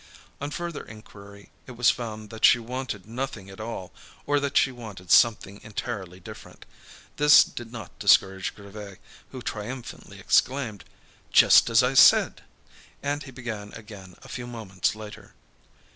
On 0.41 0.49
further 0.49 0.83
inquiry 0.83 1.51
it 1.67 1.73
was 1.73 1.91
found 1.91 2.31
that 2.31 2.43
she 2.43 2.57
wanted 2.57 3.05
nothing 3.05 3.51
at 3.51 3.59
all, 3.59 3.93
or 4.25 4.39
that 4.39 4.57
she 4.57 4.71
wanted 4.71 5.11
something 5.11 5.61
entirely 5.61 6.19
different. 6.19 6.65
This 7.17 7.43
did 7.43 7.71
not 7.71 7.99
discourage 7.99 8.55
Grivet, 8.55 8.99
who 9.31 9.43
triumphantly 9.43 10.19
exclaimed: 10.19 10.85
"Just 11.31 11.69
as 11.69 11.83
I 11.83 11.93
said!" 11.93 12.41
And 13.03 13.21
he 13.21 13.29
began 13.31 13.73
again 13.73 14.15
a 14.23 14.27
few 14.27 14.47
moments 14.47 14.95
later. 14.95 15.35